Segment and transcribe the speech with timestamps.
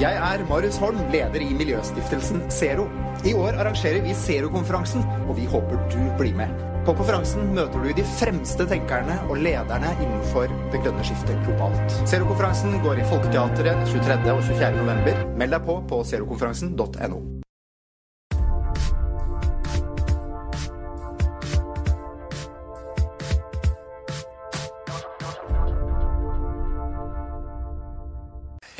[0.00, 2.86] Jeg er Marius Holm, leder i miljøstiftelsen Zero.
[3.28, 6.54] I år arrangerer vi Zero-konferansen, og vi håper du blir med.
[6.86, 12.00] På konferansen møter du de fremste tenkerne og lederne innenfor det grønne skiftet globalt.
[12.08, 14.18] Zero-konferansen går i Folketeatret 23.
[14.32, 14.74] og 24.
[14.80, 15.22] november.
[15.36, 17.41] Meld deg på på zerokonferansen.no.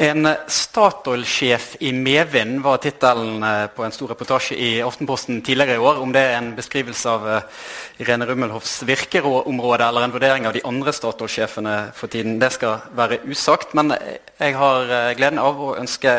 [0.02, 5.78] En Statoil-sjef i medvind var tittelen eh, på en stor reportasje i Aftenposten tidligere i
[5.78, 6.00] år.
[6.02, 7.60] Om det er en beskrivelse av eh,
[8.02, 13.20] Irene Rummelhoffs virkeområde eller en vurdering av de andre Statoil-sjefene for tiden, det skal være
[13.30, 13.76] usagt.
[13.78, 16.16] Men jeg har eh, gleden av å ønske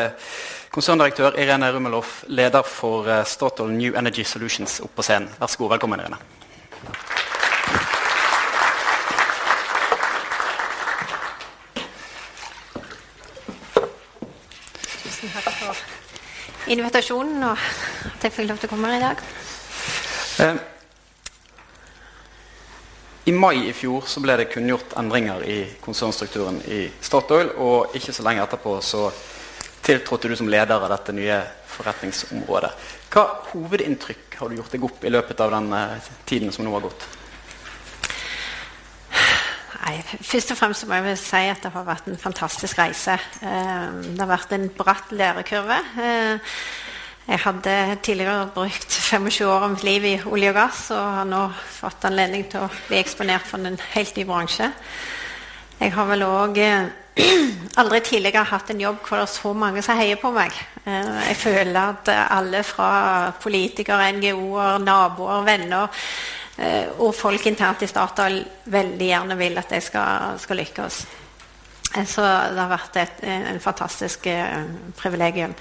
[0.72, 5.28] konserndirektør Irene Rummelhoff, leder for Statoil New Energy Solutions, opp på scenen.
[5.36, 6.33] Vær så god, velkommen, Irene.
[16.72, 19.24] Invitasjonen og at jeg fikk lov til å komme her i dag.
[20.44, 20.62] Eh,
[23.24, 27.54] I mai i fjor så ble det kunngjort endringer i konsernstrukturen i Statoil.
[27.56, 29.06] Og ikke så lenge etterpå så
[29.84, 31.38] tiltrådte du som leder av dette nye
[31.74, 32.72] forretningsområdet.
[33.12, 36.74] Hva hovedinntrykk har du gjort deg opp i løpet av den eh, tiden som nå
[36.76, 37.06] har gått?
[39.84, 43.18] Nei, først og fremst må jeg si at det har vært en fantastisk reise.
[43.44, 45.76] Eh, det har vært en bratt lærekurve.
[46.00, 46.54] Eh,
[47.26, 51.28] jeg hadde tidligere brukt 25 år av mitt liv i olje og gass og har
[51.28, 51.42] nå
[51.76, 54.70] fått anledning til å bli eksponert for en helt ny bransje.
[55.82, 56.88] Jeg har vel òg eh,
[57.80, 60.56] aldri tidligere hatt en jobb hvor det er så mange som heier på meg.
[60.84, 62.88] Jeg føler at alle fra
[63.40, 66.43] politikere, NGO-er, naboer, venner Eh,
[67.02, 68.38] og folk internt i Statoil
[68.70, 71.00] veldig gjerne vil at de skal, skal lykkes.
[71.96, 72.22] Eh, så
[72.54, 74.62] det har vært et en fantastisk eh,
[74.98, 75.54] privilegium.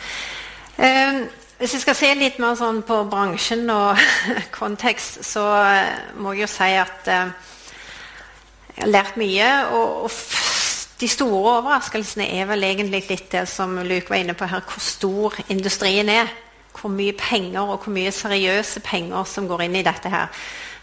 [0.74, 4.00] Hvis jeg skal se litt mer sånn på bransjen og
[4.60, 5.44] kontekst, så
[6.18, 7.10] må jeg jo si at
[8.74, 9.52] jeg har lært mye.
[9.78, 10.18] Og, og,
[11.04, 14.84] de store overraskelsene er vel egentlig litt det som Luke var inne på her, hvor
[14.84, 16.30] stor industrien er.
[16.74, 20.32] Hvor mye penger og hvor mye seriøse penger som går inn i dette her.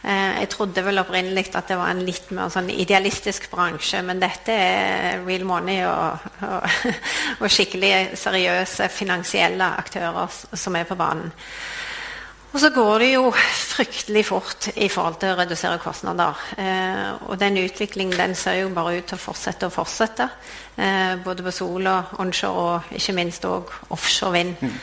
[0.01, 4.23] Eh, jeg trodde vel opprinnelig at det var en litt mer sånn idealistisk bransje, men
[4.23, 6.81] dette er real money og, og,
[7.43, 11.35] og skikkelig seriøse finansielle aktører som er på banen.
[12.51, 16.39] Og så går det jo fryktelig fort i forhold til å redusere kostnader.
[16.59, 20.27] Eh, og den utviklingen den ser jo bare ut til å fortsette og fortsette.
[20.75, 24.65] Eh, både på sol og onshore og ikke minst òg offshore vind.
[24.65, 24.81] Mm.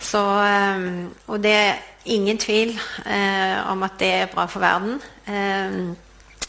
[0.00, 0.84] Så, eh,
[1.28, 2.72] og det er ingen tvil
[3.06, 4.96] eh, om at det er bra for verden.
[5.28, 5.94] Eh,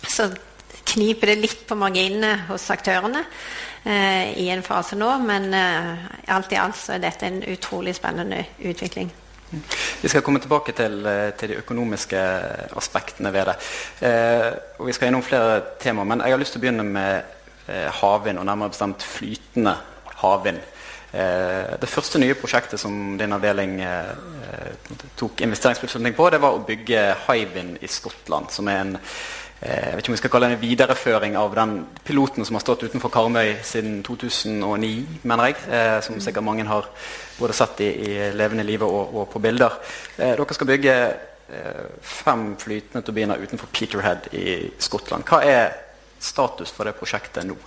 [0.07, 0.29] så
[0.93, 3.23] kniper det litt på marginene hos aktørene
[3.85, 7.95] eh, i en fase nå, men eh, alt i alt så er dette en utrolig
[7.97, 9.11] spennende utvikling.
[10.01, 12.19] Vi skal komme tilbake til, eh, til de økonomiske
[12.79, 13.57] aspektene ved det.
[14.07, 17.37] Eh, og Vi skal innom flere temaer, men jeg har lyst til å begynne med
[17.71, 19.75] havvind, og nærmere bestemt flytende
[20.19, 20.59] havvind.
[21.11, 24.11] Eh, det første nye prosjektet som din avdeling eh,
[25.19, 28.51] tok investeringsbeslutning på, det var å bygge Hywind i Skottland.
[28.55, 31.57] Som er en eh, jeg vet ikke om vi skal kalle det en videreføring av
[31.57, 31.73] den
[32.07, 35.59] piloten som har stått utenfor Karmøy siden 2009, mener jeg.
[36.07, 36.87] som sikkert mange har
[37.39, 39.77] både sett i, i levende live og, og, på bilder.
[40.17, 40.95] dere skal bygge
[42.01, 45.27] fem flytende turbiner utenfor Peterhead i Skottland.
[45.27, 45.75] Hva er
[46.23, 47.59] status for det prosjektet nå?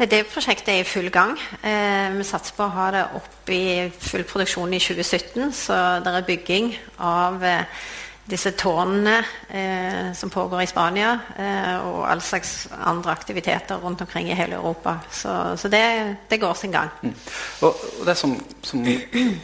[0.00, 1.34] Det prosjektet er i full gang.
[1.60, 5.50] Eh, vi satser på å ha det opp i full produksjon i 2017.
[5.52, 6.70] Så det er bygging
[7.04, 7.82] av eh,
[8.30, 9.18] disse tårnene
[9.48, 14.56] eh, som pågår i Spania, eh, og all slags andre aktiviteter rundt omkring i hele
[14.56, 14.96] Europa.
[15.10, 15.82] Så, så det,
[16.30, 16.88] det, går sin gang.
[17.02, 17.14] Mm.
[17.60, 18.86] Og, og, Det som, som,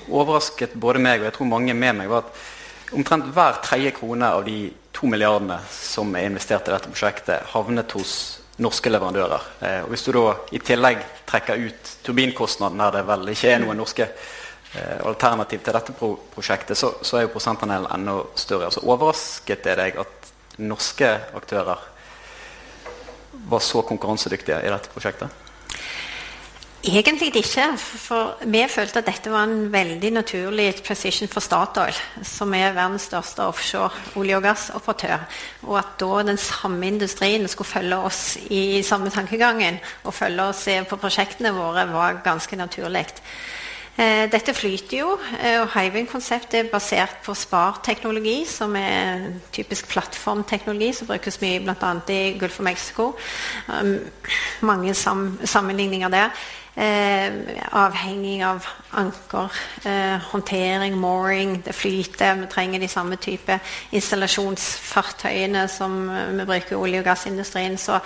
[0.09, 4.33] overrasket både meg og jeg tror mange med meg, var at omtrent hver tredje krone
[4.33, 8.17] av de to milliardene som er investert i dette prosjektet, havnet hos
[8.62, 9.47] norske leverandører.
[9.61, 13.62] Eh, og Hvis du da i tillegg trekker ut turbinkostnaden, der det vel ikke er
[13.62, 18.70] noen norske eh, alternativ til dette pro prosjektet, så, så, er jo prosentandelen enda større.
[18.70, 21.85] Altså Overrasket det deg at norske aktører
[23.47, 25.45] var så konkurransedyktige i dette prosjektet?
[26.87, 27.65] Egentlig ikke.
[27.77, 33.09] For vi følte at dette var en veldig naturlig position for Statoil, som er verdens
[33.11, 33.91] største offshore
[34.21, 35.27] olje- og gassoperatør.
[35.67, 40.67] Og at da den samme industrien skulle følge oss i samme tankegangen og følge oss
[40.88, 43.06] på prosjektene våre, var ganske naturlig.
[43.97, 50.93] Eh, dette flyter jo, eh, og Hywind-konseptet er basert på SPAR-teknologi, som er typisk plattformteknologi
[50.93, 51.94] som brukes mye bl.a.
[52.12, 53.15] i Gulf of Mexico.
[53.69, 53.99] Um,
[54.61, 56.31] mange sam sammenligninger der.
[56.76, 57.32] Eh,
[57.73, 59.52] avhengig av anker,
[59.84, 62.34] eh, håndtering, mooring, det flyter.
[62.34, 63.61] Vi trenger de samme type
[63.96, 67.78] installasjonsfartøyene som vi bruker i olje- og gassindustrien.
[67.78, 68.00] Så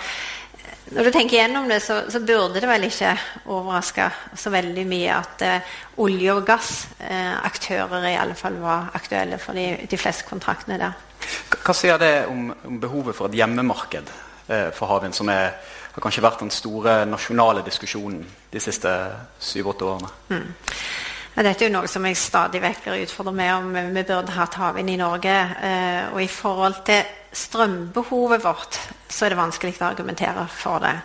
[0.91, 3.11] når du tenker gjennom det, så, så burde det vel ikke
[3.45, 9.37] overraske så veldig mye at eh, olje- og gassaktører eh, i alle fall var aktuelle
[9.39, 10.95] for de, de fleste kontraktene der.
[11.61, 14.11] Hva sier det om, om behovet for et hjemmemarked
[14.47, 15.57] eh, for havvind, som er,
[15.91, 18.91] har kanskje vært den store nasjonale diskusjonen de siste
[19.39, 20.11] syv-åtte årene?
[20.29, 20.51] Mm.
[21.31, 24.35] Ja, dette er jo noe som jeg stadig vekk blir utfordret med om vi burde
[24.35, 25.35] hatt havvind i Norge.
[25.63, 30.97] Eh, og i forhold til strømbehovet vårt, så er det vanskelig å argumentere for det.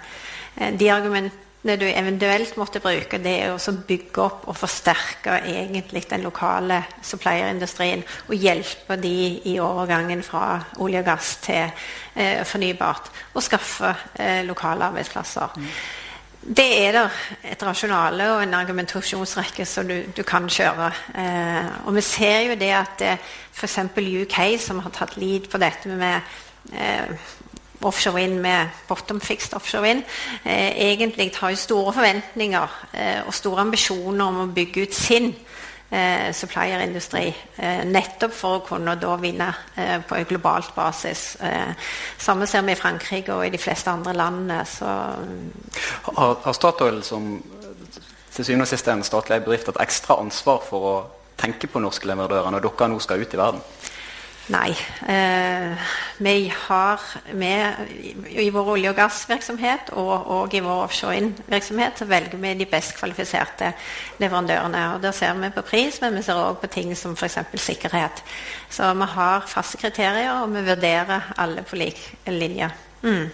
[0.56, 6.04] Eh, de argumentene du eventuelt måtte bruke, det er å bygge opp og forsterke egentlig
[6.10, 8.02] den lokale supplierindustrien.
[8.26, 9.14] Og hjelpe de
[9.46, 11.70] i overgangen fra olje og gass til
[12.14, 13.12] eh, fornybart.
[13.34, 15.54] Og skaffe eh, lokale arbeidsplasser.
[15.54, 15.70] Mm.
[16.46, 17.14] Det er der
[17.50, 20.93] et rasjonale og en argumentasjonsrekke som du, du kan kjøre.
[21.19, 23.78] Eh, og vi ser jo det at eh, f.eks.
[23.96, 26.20] UK, som har tatt lead på dette med
[26.70, 27.10] eh,
[27.82, 30.04] offshore wind med bottom fixed offshore wind,
[30.44, 35.32] eh, egentlig har jo store forventninger eh, og store ambisjoner om å bygge ut sin
[35.90, 37.26] eh, supplierindustri.
[37.56, 41.36] Eh, nettopp for å kunne da vinne eh, på en globalt basis.
[41.40, 41.74] Eh,
[42.18, 44.62] samme ser vi i Frankrike og i de fleste andre landene.
[46.06, 47.36] Har, har, Statoil som
[48.36, 50.96] til syvende og sist en statlig bedrift et ekstra ansvar for å
[51.40, 53.62] tenke på norske leverandører når dere nå skal ut i verden?
[54.46, 54.70] Nei.
[55.08, 55.72] Eh,
[56.19, 57.00] vi har
[57.34, 57.75] med
[58.31, 62.94] i vår olje- og gassvirksomhet og, og i vår offshore-virksomhet så velger vi de best
[63.00, 63.72] kvalifiserte
[64.22, 64.84] leverandørene.
[64.94, 67.38] og Da ser vi på pris, men vi ser òg på ting som f.eks.
[67.58, 68.22] sikkerhet.
[68.70, 71.98] Så vi har faste kriterier, og vi vurderer alle på lik
[72.31, 72.70] linje.
[73.02, 73.26] Mm.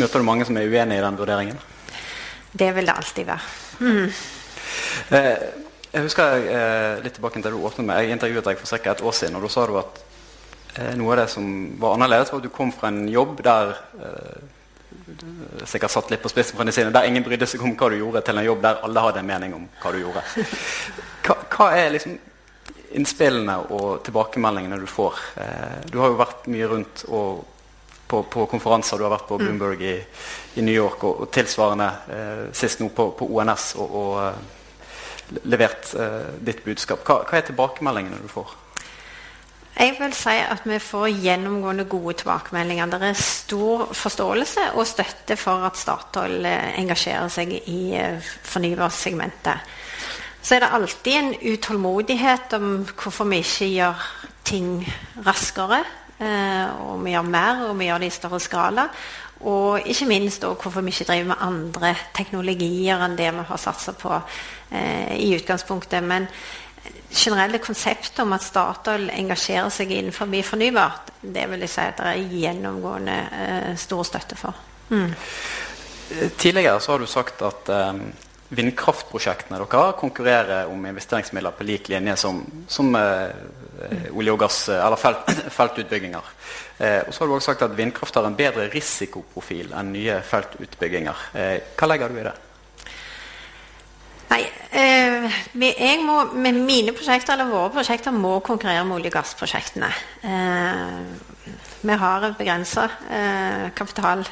[0.00, 1.58] Møter du mange som er uenig i den vurderingen?
[2.52, 3.40] Det vil det alltid være.
[3.80, 4.12] Mm.
[5.10, 5.34] Eh,
[5.92, 8.90] jeg husker eh, litt tilbake til du åpnet med, Jeg intervjuet deg for ca.
[8.90, 9.36] et år siden.
[9.36, 10.06] og Da sa du at
[10.96, 11.46] noe av det som
[11.80, 14.40] var annerledes, var at du kom fra en jobb der eh,
[15.66, 18.22] sikkert satt litt på spissen fra sine, der ingen brydde seg om hva du gjorde,
[18.26, 20.24] til en jobb der alle hadde en mening om hva du gjorde.
[21.26, 22.14] Hva, hva er liksom
[22.96, 25.18] innspillene og tilbakemeldingene du får?
[25.42, 27.42] Eh, du har jo vært mye rundt og
[28.10, 28.98] på, på, konferanser.
[28.98, 29.44] Du har vært på mm.
[29.44, 29.98] Bloomberg i,
[30.58, 35.92] i New York og, og tilsvarende eh, sist nå på, på ONS og, og levert
[35.94, 37.04] eh, ditt budskap.
[37.06, 38.56] Hva, hva, er tilbakemeldingene du får?
[39.78, 42.90] Jeg vil si at vi får gjennomgående gode tilbakemeldinger.
[42.90, 49.70] Det er stor forståelse og støtte for at Statoil eh, engasjerer seg i eh, fornybarsegmentet.
[50.42, 54.04] Så er det alltid en utålmodighet om hvorfor vi ikke gjør
[54.44, 54.70] ting
[55.26, 55.82] raskere.
[56.20, 58.88] Eh, og vi gjør mer, og vi gjør det i større skala.
[59.48, 63.94] Og ikke minst hvorfor vi ikke driver med andre teknologier enn det vi har satsa
[63.96, 66.04] på eh, i utgangspunktet.
[66.04, 66.28] Men
[67.10, 72.10] generelle konseptet om at Statoil engasjerer seg innenfor fornybart, det vil jeg si at det
[72.14, 74.66] er gjennomgående eh, stor støtte for.
[74.90, 75.12] Mm.
[76.38, 78.02] Tidligere så har du sagt at eh,
[78.50, 79.62] vindkraftprosjektene har
[79.98, 83.28] konkurrerer om investeringsmidler på lik linje som, som eh,
[84.10, 86.32] olje- og gass- eller felt, feltutbygginger.
[86.78, 90.20] Eh, og så har du også sagt at vindkraft har en bedre risikoprofil enn nye
[90.26, 91.26] feltutbygginger.
[91.34, 92.36] Eh, hva legger du i det?
[94.30, 95.09] Nei, eh,
[95.60, 99.90] jeg må, med mine prosjekter eller våre prosjekter må konkurrere med olje- og gassprosjektene.
[100.24, 104.24] Eh, vi har begrensa eh, kapital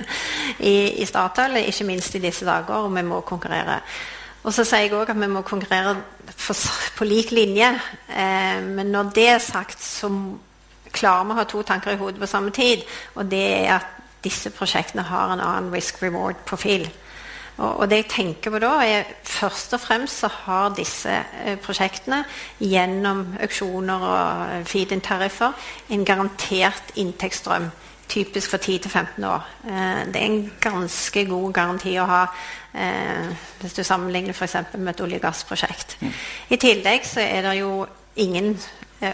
[0.72, 3.80] i, i Statoil, ikke minst i disse dager, og vi må konkurrere.
[4.44, 5.96] Og så sier jeg òg at vi må konkurrere
[6.28, 6.54] på,
[6.98, 7.70] på lik linje.
[8.08, 10.10] Eh, men når det er sagt, så
[10.94, 12.84] klarer vi å ha to tanker i hodet på samme tid.
[13.16, 13.90] Og det er at
[14.24, 16.86] disse prosjektene har en annen risk reward-profil.
[17.56, 21.12] Og, og, det jeg tenker på da, er først og fremst så har disse
[21.44, 22.24] eh, prosjektene
[22.58, 25.54] gjennom auksjoner og eh, feed-in-tariffer
[25.94, 27.70] en garantert inntektsstrøm.
[28.10, 29.46] Typisk for 10-15 år.
[29.70, 32.22] Eh, det er en ganske god garanti å ha
[32.74, 33.30] eh,
[33.62, 34.74] hvis du sammenligner f.eks.
[34.74, 35.98] med et olje- og gassprosjekt.
[36.02, 36.14] Mm.
[36.50, 37.84] I tillegg så er det jo
[38.16, 38.56] ingen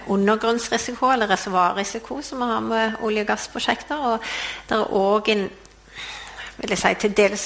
[0.08, 4.00] undergrunnsrisiko eller reservoarrisiko som vi har med olje- og gassprosjekter.
[4.14, 4.30] Og
[4.68, 5.50] det er òg en
[6.60, 7.44] vil jeg si, til dels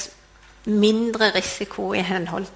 [0.65, 2.03] mindre risiko i,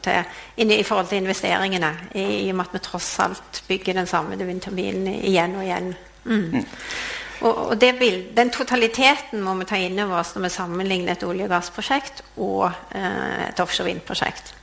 [0.02, 1.92] til, i forhold til investeringene.
[2.14, 5.94] I, og med at vi tross alt bygger den samme vindturbinen igjen og igjen.
[6.24, 6.44] Mm.
[6.52, 6.66] Mm.
[7.40, 11.26] Og, og bild, Den totaliteten må vi ta inn over oss når vi sammenligner et
[11.26, 14.54] olje- og gassprosjekt og eh, et offshore vindprosjekt.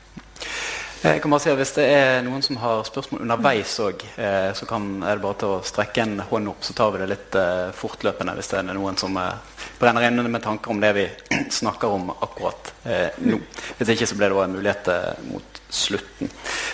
[1.05, 4.51] Jeg kan bare si at Hvis det er noen som har spørsmål underveis òg, eh,
[4.57, 7.11] så kan, er det bare til å strekke en hånd opp, så tar vi det
[7.13, 10.91] litt eh, fortløpende hvis det er noen som eh, brenner inne med tanker om det
[10.93, 11.05] vi
[11.59, 13.39] snakker om akkurat eh, nå.
[13.77, 16.29] Hvis ikke så ble det en mulighet eh, mot slutten.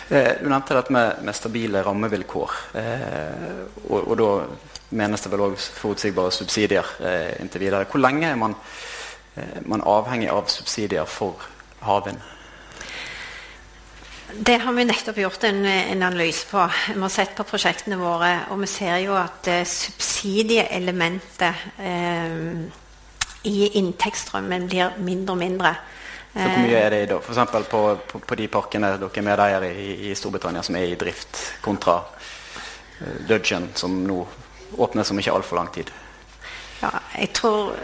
[0.09, 2.57] Eh, du nevnte dette med, med stabile rammevilkår.
[2.81, 4.31] Eh, og, og, da
[5.01, 7.87] menes det vel òg forutsigbare subsidier eh, inntil videre.
[7.89, 8.57] Hvor lenge er man,
[9.65, 11.49] man avhengig av subsidier for
[11.85, 12.19] havvind?
[14.33, 16.69] Det har vi nettopp gjort en, en, analyse på.
[16.93, 22.80] Vi har sett på prosjektene våre, og vi ser jo at eh, subsidieelementet uh,
[23.47, 25.73] i inntektsstrømmen blir mindre og mindre.
[26.33, 27.17] Så Hvor mye er det i da?
[27.19, 27.67] F.eks.
[27.69, 31.41] På, på, på de parkene dere er medeiere i, i Storbritannia som er i drift,
[31.63, 34.21] kontra uh, Dudgeon, som nå
[34.79, 35.91] åpnes om ikke altfor lang tid?
[36.81, 37.75] Ja, jeg tror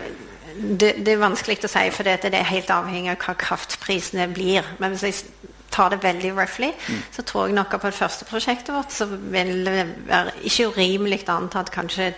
[0.55, 4.29] det, det, er vanskelig å si, for det, det er helt avhengig av hva kraftprisene
[4.31, 4.65] blir.
[4.79, 7.01] Men hvis jeg tar det veldig roughly, mm.
[7.11, 10.71] så tror jeg nok at på det første prosjektet vårt så vil det være ikke
[10.71, 12.13] urimelig antatt kanskje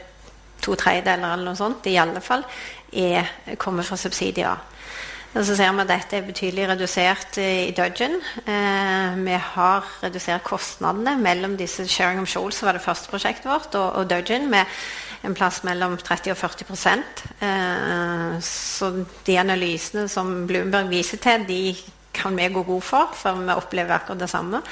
[0.61, 2.43] to tredjedeler eller noe sånt i alle fall
[2.93, 4.57] er, kommer fra subsidier.
[5.37, 8.15] Og så ser vi at dette er betydelig redusert i Dudgeon.
[8.49, 13.45] Eh, vi har redusert kostnadene mellom disse Sharing of Shoals, som var det første prosjektet
[13.45, 14.65] vårt, og, og Dudgeon med
[15.27, 17.03] en plass mellom 30 og 40
[17.45, 18.91] eh, Så
[19.27, 21.75] de analysene som Bloomberg viser til, de
[22.13, 24.63] kan vi gå god for, for vi opplever akkurat det samme.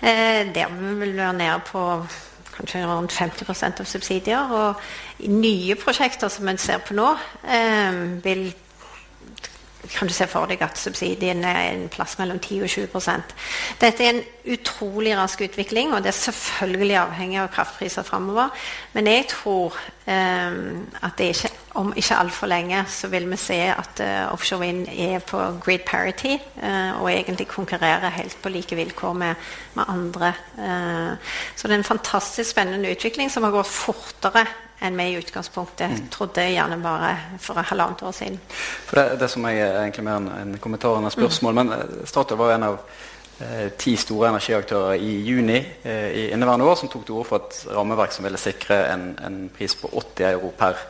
[0.00, 2.06] Eh, der vil vi være nede på
[2.58, 4.52] kanskje rundt 50% av subsidier.
[4.52, 7.12] Og nye prosjekter som en ser på nå,
[7.48, 8.48] eh, vil
[9.92, 13.34] kan du se for deg at subsidien er en plass mellom 10 og 20%
[13.80, 18.48] Dette er en utrolig rask utvikling, og det er selvfølgelig avhengig av kraftpriser framover.
[18.94, 19.76] Men jeg tror
[20.08, 20.56] eh,
[21.04, 25.20] at ikke, om ikke altfor lenge så vil vi se at uh, offshore vind er
[25.20, 30.32] på grid parity uh, og egentlig konkurrerer helt på like vilkår med, med andre.
[30.56, 34.46] Uh, så det er en fantastisk spennende utvikling som har gått fortere
[34.80, 36.08] enn vi i utgangspunktet mm.
[36.14, 38.38] trodde gjerne bare for halvannet år siden.
[38.86, 41.62] For det, det som jeg er egentlig mer en, en kommentar enn et spørsmål, mm.
[41.62, 42.78] men eh, Statoil var en av
[43.42, 47.42] eh, ti store energiaktører i juni eh, i inneværende år som tok til orde for
[47.42, 50.86] et rammeverk som ville sikre en, en pris på 80 euro per,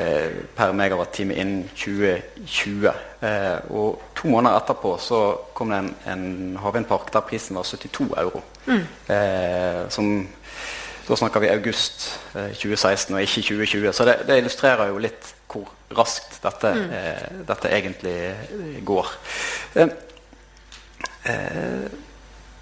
[0.00, 2.90] eh, per megawattime innen 2020.
[3.20, 5.22] Eh, og to måneder etterpå så
[5.54, 8.44] kom det en, en havvindpark der prisen var 72 euro.
[8.66, 8.84] Mm.
[9.12, 10.14] Eh, som
[11.10, 12.06] da snakker vi august
[12.38, 13.92] eh, 2016 og ikke 2020.
[13.96, 15.66] Så det, det, illustrerer jo litt hvor
[15.98, 16.92] raskt dette, mm.
[16.94, 19.10] eh, dette egentlig eh, går.
[19.74, 19.90] Eh,
[21.32, 21.88] eh,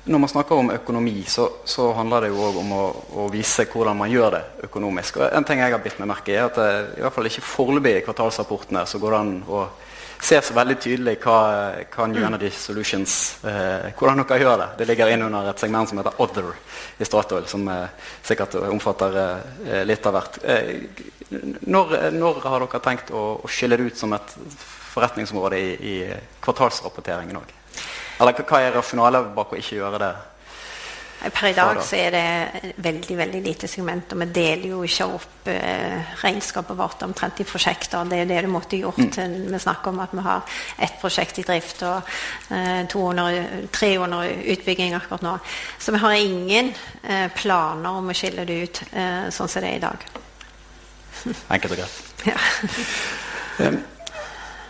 [0.09, 2.85] når man snakker om økonomi, så, så handler det jo òg om å,
[3.21, 5.21] å, vise hvordan man gjør det økonomisk.
[5.21, 7.29] Og en ting jeg har bitt meg merke i, er at det, i hvert fall
[7.29, 9.67] ikke foreløpig i kvartalsrapportene så går det an å
[10.25, 11.39] ser så veldig tydelig hva,
[11.93, 12.23] hva New.
[12.27, 13.13] Energy Solutions
[13.47, 14.69] eh, Hvordan dere gjør det.
[14.81, 16.49] Det ligger inn under et segment som heter Other
[16.99, 20.41] i Statoil, som eh, sikkert omfatter eh, litt av hvert.
[20.45, 20.73] Eh,
[21.69, 24.35] når, når, har dere tenkt å, å, skille det ut som et
[24.95, 25.97] forretningsområde i, i
[26.45, 27.55] kvartalsrapporteringen òg?
[28.19, 30.13] Eller hva er rasjonalet bak å ikke gjøre det?
[31.19, 35.07] Per i dag så er det veldig veldig lite segment, og vi deler jo ikke
[35.17, 38.07] opp eh, regnskapet vårt omtrent i prosjekter.
[38.07, 39.19] Det er det du måtte gjort.
[39.19, 39.49] Mm.
[39.51, 42.15] Vi snakker om at vi har ett prosjekt i drift og
[42.55, 44.23] eh, 200, 300
[44.55, 45.35] utbygging akkurat nå.
[45.79, 46.73] Så vi har ingen
[47.03, 50.09] eh, planer om å skille det ut eh, sånn som det er i dag.
[51.51, 52.27] Enkelt og greit.
[52.31, 53.73] Ja.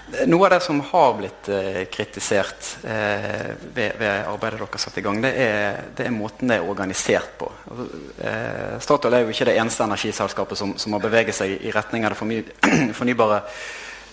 [0.09, 4.97] Noe av det som har blitt eh, kritisert eh, ved, ved, arbeidet dere har satt
[4.97, 7.51] i gang, det er, det er, måten det er organisert på.
[8.25, 12.09] Eh, Statoil er jo ikke det eneste energiselskapet som, som har beveget seg i retning
[12.09, 12.41] av det forny
[13.01, 13.43] fornybare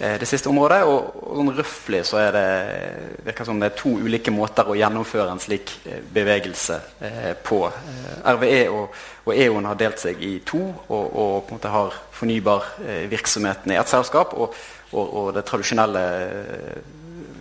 [0.02, 0.84] eh, det siste området.
[0.84, 2.46] Og, og sånn røftlig så er det
[3.32, 7.64] virker som det er to ulike måter å gjennomføre en slik eh, bevegelse eh, på.
[8.36, 12.02] RVE og, og E.ON har delt seg i to og, og på en måte har
[12.20, 14.36] fornybarvirksomheten i ett selskap.
[14.36, 14.60] og
[14.92, 16.94] og, og det tradisjonelle eh,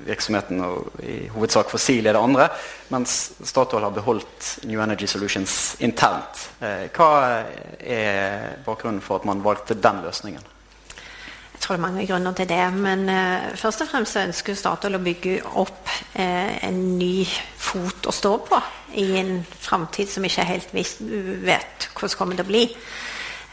[0.04, 2.48] virksomheten og i hovedsak fossil er det andre.
[2.92, 6.48] Mens Statoil har beholdt New Energy Solutions internt.
[6.60, 7.10] Eh, hva
[7.80, 10.52] er bakgrunnen for at man valgte den løsningen?
[11.54, 12.64] Jeg tror det er mange grunner til det.
[12.76, 17.24] Men uh, først og fremst ønsker Statoil å bygge opp uh, en ny
[17.56, 18.58] fot å stå på
[19.00, 22.66] i en framtid som ikke helt vet hvordan kommer til å bli.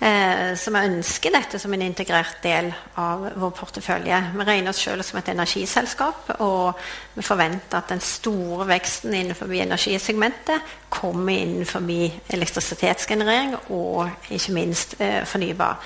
[0.01, 4.17] Eh, så vi ønsker dette som en integrert del av vår portefølje.
[4.33, 6.79] Vi regner oss selv som et energiselskap, og
[7.13, 11.85] vi forventer at den store veksten innenfor energisegmentet kommer innenfor
[12.33, 15.77] elektrisitetsgenerering og ikke minst eh, fornybar.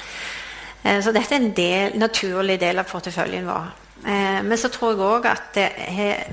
[0.83, 3.73] Eh, så dette er en del, naturlig del av porteføljen vår.
[4.05, 6.23] Eh, men så tror jeg òg at det er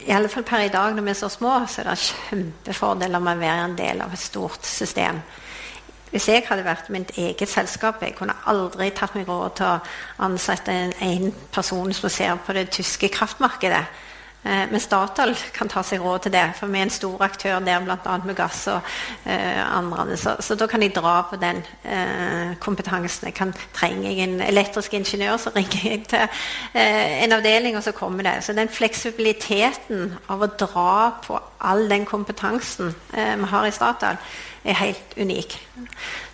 [0.00, 3.22] i alle fall per i dag når vi er så små, så er det kjempefordeler
[3.22, 5.22] med å være en del av et stort system
[6.10, 10.26] Hvis jeg hadde vært mitt eget selskap, jeg kunne aldri tatt meg råd til å
[10.26, 13.84] ansette en, en person som ser på det tyske kraftmarkedet.
[14.44, 17.58] Eh, men Statoil kan ta seg råd til det, for vi er en stor aktør
[17.64, 18.14] der bl.a.
[18.24, 18.86] med gass og
[19.28, 20.16] eh, andre.
[20.16, 23.28] Så, så, da kan jeg dra på den eh, kompetansen.
[23.28, 27.84] Jeg kan trenger jeg en elektrisk ingeniør, så ringer jeg til eh, en avdeling, og
[27.84, 28.38] så kommer det.
[28.44, 30.94] Så den fleksibiliteten av å dra
[31.26, 34.20] på all den kompetansen eh, vi har i Statoil,
[34.64, 35.56] er helt unik.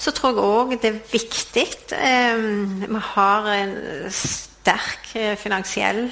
[0.03, 2.41] Så tror jeg òg det er viktig eh,
[2.87, 3.77] Vi har en
[4.11, 6.09] sterk finansiell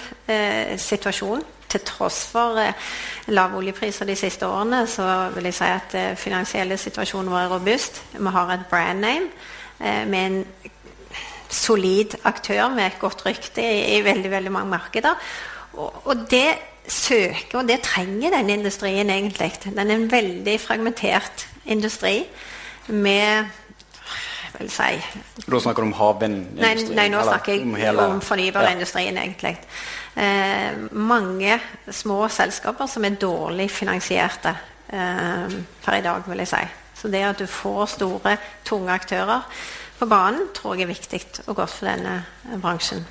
[0.78, 2.74] situasjon til tross for lav
[3.26, 7.54] lave oljepriser de siste årene, så vil jeg si at den finansielle situasjonen vår er
[7.54, 8.02] robust.
[8.12, 9.28] Vi har et brand name
[9.80, 10.44] eh, med en
[11.54, 15.18] solid aktør med et godt rykte i, veldig, veldig mange markeder.
[15.72, 16.54] Og, og, det
[16.88, 19.52] søker, og det trenger denne industrien egentlig.
[19.64, 22.24] Den er en veldig fragmentert industri
[22.86, 23.44] med
[24.58, 25.00] vil si
[25.50, 26.90] Da snakker du om havvindindustrien?
[26.94, 29.24] Nei, nei, nå snakker jeg om fornybarindustrien, ja.
[29.26, 29.56] egentlig
[30.16, 31.58] eh, mange
[31.90, 34.54] små selskaper som er dårlig finansierte
[34.88, 36.62] eh, per i dag, vil jeg si.
[36.94, 39.42] Så det at du får store, tunge aktører
[39.98, 42.22] på banen, tror jeg er viktig og godt for denne
[42.62, 43.04] bransjen.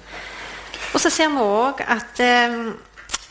[0.94, 2.60] Og så ser vi òg at eh,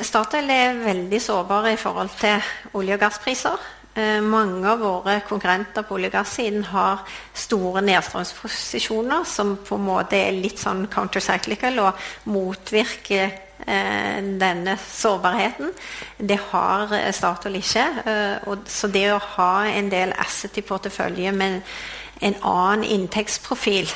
[0.03, 2.43] Statoil er veldig sårbare i forhold til
[2.79, 3.71] olje- og gasspriser.
[3.95, 7.03] Eh, mange av våre konkurrenter på olje- og gassiden har
[7.35, 13.35] store nedstrømsposisjoner som på en måte er litt sånn countercyclical og motvirker
[14.41, 15.71] denne sårbarheten.
[16.19, 17.87] Det har eh, Statoil ikke.
[18.07, 21.61] Eh, så det å ha en del asset i portefølje med
[22.23, 23.91] en annen inntektsprofil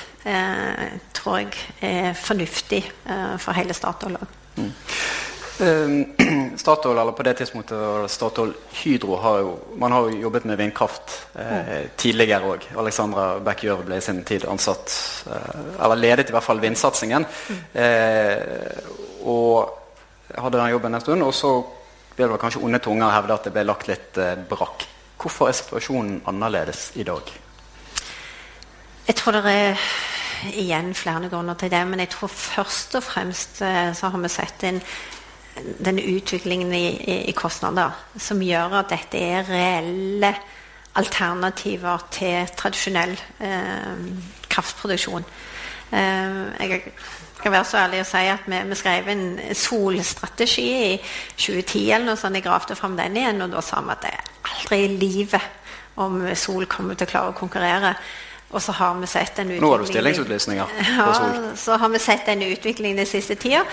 [1.14, 1.52] tror jeg
[1.87, 2.80] er fornuftig
[3.38, 4.16] for hele Statoil.
[4.56, 4.73] Mm.
[6.56, 11.14] Statoil, eller på det tidspunktet Statoil Hydro har jo, man har jo jobbet med vindkraft
[11.38, 12.66] eh, tidligere òg.
[12.76, 14.92] Alexandra Beck Gjørv ble i sin tid ansatt,
[15.30, 17.26] eh, eller ledet i hvert fall vindsatsingen.
[17.48, 17.62] Mm.
[17.82, 19.72] Eh, og
[20.34, 21.25] hadde den jobben en stund.
[21.25, 21.54] Og så
[22.16, 24.86] ble det kanskje onde tunger hevde at det ble lagt litt eh, brakk.
[25.16, 27.32] Hvorfor er situasjonen annerledes i dag?
[29.06, 29.87] Jeg tror det er
[30.52, 31.83] igjen flere grunner til det.
[31.88, 34.81] Men jeg tror først og fremst eh, så har vi sett en,
[35.57, 40.33] den utviklingen i, i, i, kostnader som gjør at dette er reelle
[40.97, 43.14] alternativer til tradisjonell
[43.45, 44.05] eh,
[44.53, 45.25] kraftproduksjon.
[45.92, 46.83] Eh, jeg
[47.37, 50.92] skal være så ærlig å si at vi, vi skrev en solstrategi i
[51.37, 52.38] 2010 eller noe sånt.
[52.38, 55.53] Jeg gravde fram den igjen, og da sa vi at det er aldri i livet
[56.01, 57.95] om sol kommer til å klare å konkurrere
[58.50, 60.74] og så har vi sett en utvikling Nå har du stillingsutlysninger.
[60.96, 63.64] Ja, så har vi sett en utvikling den siste tida.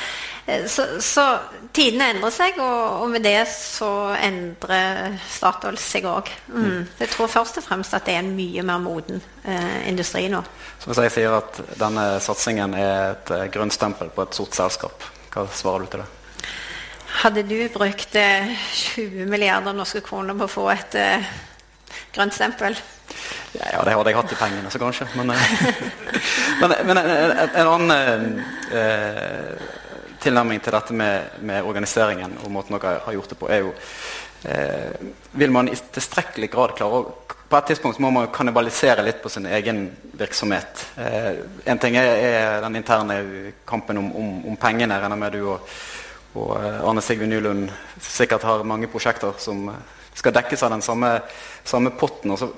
[0.45, 1.25] Eh, så, så
[1.73, 6.31] tidene endrer seg, og, og, med det så endrer Statoil seg òg.
[6.47, 6.63] Mm.
[6.63, 6.81] mm.
[7.03, 10.41] Jeg tror først og fremst at det er en mye mer moden eh, industri nå.
[10.81, 14.57] Så hvis jeg sier at denne satsingen er et uh, grønt stempel på et sort
[14.57, 16.09] selskap, hva svarer du til det?
[17.21, 18.49] Hadde du brukt eh,
[18.97, 21.31] 20 milliarder norske kroner på å få et eh,
[22.15, 22.75] grønt stempel?
[23.53, 25.05] Ja, det hadde jeg hatt i pengene, så kanskje.
[25.13, 25.51] Men, eh,
[26.61, 28.39] men, men en, en, annen
[28.73, 29.67] eh,
[30.23, 33.75] tilnærming til dette med, med, organiseringen og måten dere har gjort det på, er jo
[34.49, 37.13] eh, Vil man i tilstrekkelig grad klare å
[37.49, 39.85] På et tidspunkt må man kannibalisere litt på sin egen
[40.17, 40.87] virksomhet.
[40.97, 43.17] Eh, en ting er, er, den interne
[43.69, 44.97] kampen om, om, om pengene.
[44.97, 45.75] Regner med du og,
[46.33, 47.69] og eh, Arne Sigve Nylund
[48.01, 49.67] sikkert har mange prosjekter som
[50.17, 51.19] skal dekkes av den samme,
[51.63, 52.33] samme potten.
[52.33, 52.49] og så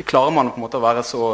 [0.00, 1.26] klarer man på en måte å være så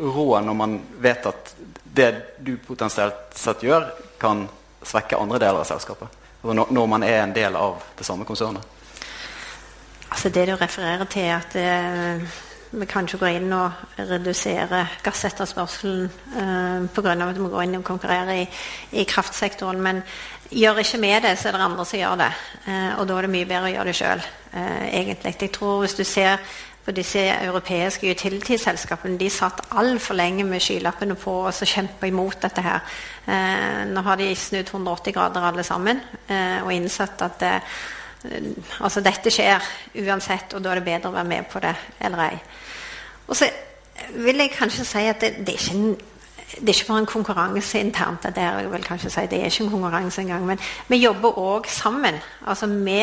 [0.00, 1.54] rå når man vet at
[1.90, 3.88] det du potensielt sett gjør,
[4.20, 4.46] kan
[4.82, 6.20] svekke andre deler av selskapet?
[6.42, 8.64] Når, når man er en del av det samme konsernet?
[10.10, 12.38] Altså det du refererer til, at eh,
[12.70, 16.04] vi kan ikke gå inn og redusere gassetterspørselen
[16.38, 17.14] eh, pga.
[17.14, 18.44] at vi må gå inn og konkurrere i,
[18.92, 19.82] i, kraftsektoren.
[19.82, 20.02] Men
[20.50, 22.30] gjør ikke med det, så er det andre som gjør det.
[22.66, 25.34] Eh, og da er det mye bedre å gjøre det sjøl, eh, egentlig.
[25.40, 26.38] Jeg tror hvis du ser
[26.84, 32.40] for disse europeiske utility-selskapene de satt altfor lenge med skylappene på og så kjempa imot
[32.42, 32.84] dette her.
[33.28, 37.80] Eh, nå har de snudd 180 grader alle sammen eh, og innsett at eh,
[38.80, 39.64] altså dette skjer
[40.02, 42.38] uansett, og da er det bedre å være med på det eller ei.
[43.28, 43.48] Og så
[44.16, 45.98] vil jeg kanskje si at det, det er ikke en
[46.50, 48.24] det er ikke bare en konkurranse internt.
[48.26, 50.46] Det er, jeg vil kanskje si, det er ikke en konkurranse engang.
[50.48, 52.18] Men vi jobber òg sammen.
[52.42, 52.96] Altså vi,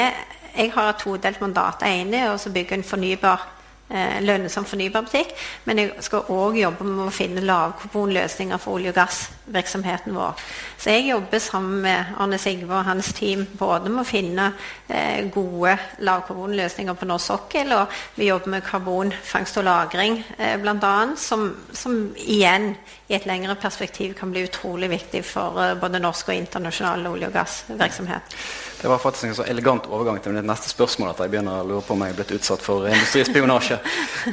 [0.58, 1.80] jeg har et todelt mandat.
[1.80, 3.46] Det ene er å bygge en fornybar
[3.89, 5.34] eh, lønnsom fornybar butikk.
[5.65, 10.43] Men jeg skal òg jobbe med å finne lavkarbonløsninger for olje- og gassvirksomheten vår.
[10.78, 14.52] Så jeg jobber sammen med Arne Sigve og hans team både med å finne
[14.88, 21.15] eh, gode lavkarbonløsninger på norsk sokkel, og vi jobber med karbonfangst og -lagring eh, bl.a.,
[21.17, 22.76] som, som igjen
[23.08, 27.28] i et lengre perspektiv kan bli utrolig viktig for eh, både norsk og internasjonal olje-
[27.28, 28.38] og gassvirksomhet.
[28.82, 31.66] Det var faktisk en så elegant overgang til mitt neste spørsmål at jeg begynner å
[31.66, 33.80] lure på om jeg er blitt utsatt for industrispionasje.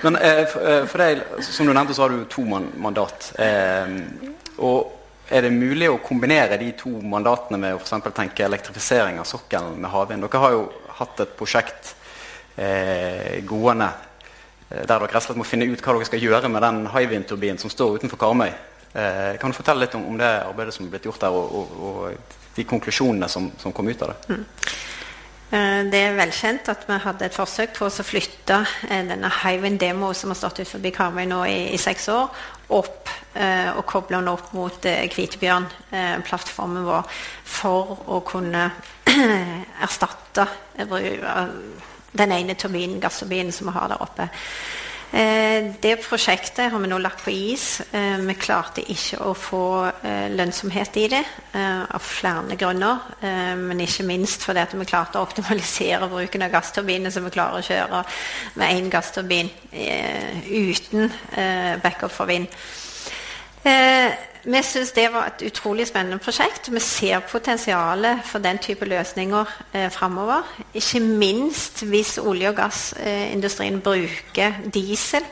[0.03, 3.31] Men eh, for, eh, deg, som du nevnte, så har du to mandat.
[3.41, 3.95] Eh,
[4.61, 9.29] og er det mulig å kombinere de to mandatene med å for tenke elektrifisering av
[9.29, 10.27] sokkelen med havvind?
[10.29, 10.67] Dere har jo
[10.99, 11.95] hatt et prosjekt
[12.61, 13.89] eh, gående
[14.69, 16.85] eh, der dere rett og slett må finne ut hva dere skal gjøre med den
[16.93, 18.53] Hywind-turbinen som står utenfor Karmøy.
[18.93, 21.57] Eh, kan du fortelle litt om, om, det arbeidet som er blitt gjort der, og,
[21.57, 24.35] og, og de konklusjonene som, som, kom ut av det?
[24.35, 24.45] Mm.
[25.91, 28.57] Det er velkjent at vi hadde et forsøk på å flytte
[28.89, 32.33] denne Hywind Demo som har stått utenfor Karmøy nå i, i, seks år,
[32.75, 37.21] opp eh, og koble den opp mot eh, Kvitebjørn-plattformen eh, vår
[37.55, 38.65] for å kunne
[39.87, 40.49] erstatte
[42.15, 44.29] den ene turbinen, gassturbinen som vi har der oppe.
[45.15, 47.79] Eh, det prosjektet har vi nå lagt på is.
[47.95, 51.23] Eh, vi klarte ikke å få eh, lønnsomhet i det
[51.55, 53.05] av flere grunner.
[53.61, 57.67] Men ikke minst fordi vi klarte å optimalisere bruken av gassturbiner, så vi klarer å
[57.69, 58.01] kjøre
[58.59, 59.53] med én gassturbin
[60.51, 61.13] uten
[61.85, 62.51] backup for vind.
[64.45, 66.69] Vi syns det var et utrolig spennende prosjekt.
[66.73, 70.45] Vi ser potensialet for den type løsninger eh, framover.
[70.77, 75.25] Ikke minst hvis olje- og gassindustrien bruker diesel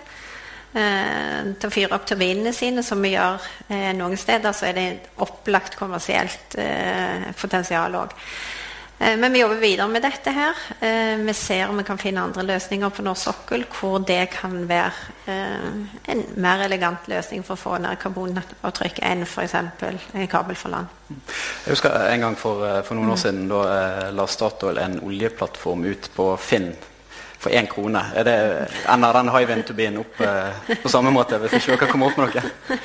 [0.72, 4.78] eh, til å fyre opp turbinene sine, som vi gjør eh, noen steder, så er
[4.80, 4.88] det
[5.20, 8.16] opplagt kommersielt eh, potensial òg.
[9.02, 10.58] Eh, men vi jobber videre med dette her.
[10.80, 14.54] Eh, vi ser om vi kan finne andre løsninger på norsk sokkel hvor det kan
[14.68, 14.92] være
[15.26, 15.66] eh,
[16.14, 19.56] en mer elegant løsning for å få ned karbonavtrykket enn f.eks.
[19.58, 20.92] en kabel for land.
[21.10, 23.22] Jeg husker en gang for, for noen år mm.
[23.24, 23.64] siden da
[24.14, 26.70] la Statoil en oljeplattform ut på Finn
[27.42, 28.02] for én krone.
[28.14, 28.36] Er det,
[28.88, 32.42] ender den Hywind-turbinen opp eh, på samme måte hvis ikke dere kommer opp med noe?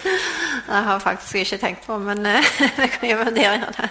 [0.67, 2.48] Det har jeg faktisk ikke tenkt på, men eh,
[2.80, 3.89] det kan jo vurdere det.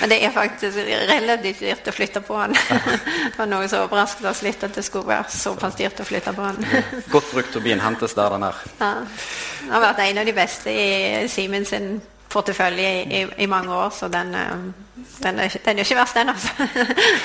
[0.00, 0.78] Men det er faktisk
[1.10, 2.54] relativt dyrt å flytte på den.
[3.32, 6.36] Det var noe som overrasket oss litt at det skulle være såpass dyrt å flytte
[6.36, 6.84] på den.
[7.10, 8.60] Godt brukt turbin hentes der den er.
[8.78, 8.92] Ja.
[9.66, 11.96] Det har vært en av de beste i Siemens sin
[12.30, 14.54] portefølje i, i, i, mange år, så den, eh,
[14.96, 16.48] den, er, den er ikke verst, den, altså.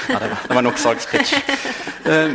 [0.10, 1.34] ja, det, var, det var nok salgspitch.
[2.06, 2.34] Uh,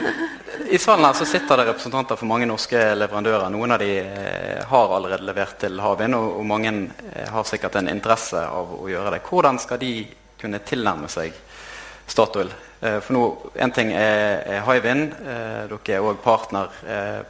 [0.72, 3.50] I salen her så sitter det representanter for mange norske leverandører.
[3.52, 7.76] Noen av de uh, har allerede levert til havvind, og, og, mange uh, har sikkert
[7.80, 9.24] en interesse av å gjøre det.
[9.28, 9.92] Hvordan skal de
[10.40, 11.36] kunne tilnærme seg
[12.06, 12.52] Statoil?
[12.76, 13.20] For nå,
[13.64, 15.14] En ting er, er Hywind.
[15.16, 16.68] dere er òg partner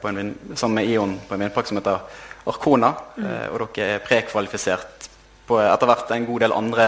[0.03, 2.03] sammen med Ion på en vindpark som heter
[2.51, 2.91] Arkona.
[3.15, 3.29] Mm.
[3.55, 4.96] og dere er prekvalifisert
[5.47, 6.87] på etter hvert en god del andre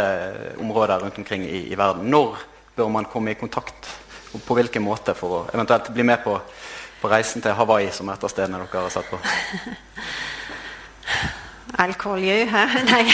[0.59, 2.11] områder rundt omkring i, i, verden.
[2.11, 2.38] Når
[2.77, 3.90] bør man komme i kontakt,
[4.35, 6.35] og på hvilken måte, for å eventuelt bli med på,
[7.01, 9.18] på reisen til Hawaii, som er et av stedene dere har sett på?
[11.85, 12.64] Alkoholju, hæ?
[12.92, 13.05] Nei.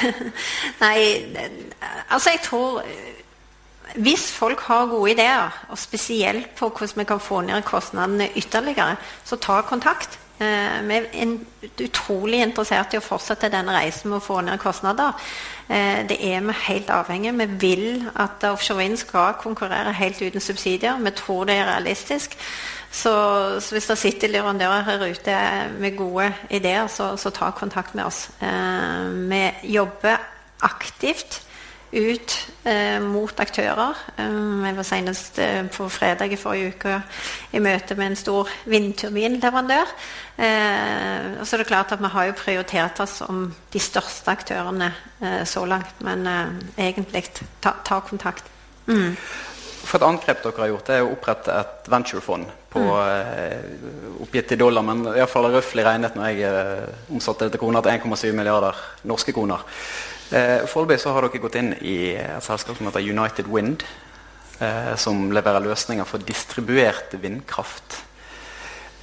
[0.84, 0.98] Nei,
[2.10, 2.82] altså jeg tror
[3.94, 8.96] hvis folk har gode ideer, og spesielt på hvordan vi kan få ned kostnadene ytterligere,
[9.24, 10.18] så ta kontakt.
[10.40, 11.32] Eh, vi er
[11.84, 15.12] utrolig interessert i å fortsette denne reisen med å få ned kostnader.
[15.68, 20.40] Eh, det er vi helt avhengig Vi vil at offshore vind skal konkurrere helt uten
[20.40, 20.96] subsidier.
[20.96, 22.38] Vi tror det er realistisk.
[22.90, 23.12] Så,
[23.60, 25.36] så hvis det sitter leverandører her ute
[25.78, 28.30] med gode ideer, så, så ta kontakt med oss.
[28.40, 29.44] Eh, vi
[29.76, 30.16] jobber
[30.62, 31.42] aktivt
[31.90, 33.98] ut eh, mot aktører.
[34.18, 37.00] Um, jeg var senest eh, på fredag i forrige uke
[37.56, 39.90] i møte med en stor vindturbinleverandør.
[40.38, 44.30] Eh, og så er det klart at Vi har jo prioritert oss om de største
[44.30, 45.98] aktørene eh, så langt.
[46.06, 47.26] Men eh, egentlig
[47.60, 48.44] ta, ta kontakt.
[48.86, 49.16] Mm.
[49.80, 54.20] For et angrep dere har gjort, det er å opprette et venturefond på mm.
[54.22, 58.36] Oppgitt i dollar, men iallfall røftlig regnet når jeg omsatte det til kroner til 1,7
[58.36, 58.76] milliarder
[59.10, 59.64] norske kroner.
[60.30, 63.82] Eh, Foreløpig har dere gått inn i et selskap som heter United Wind.
[64.60, 68.02] Eh, som leverer løsninger for distribuert vindkraft.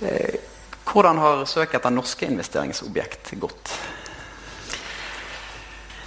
[0.02, 0.38] Eh,
[0.86, 3.74] hvordan har søket etter norske investeringsobjekt gått?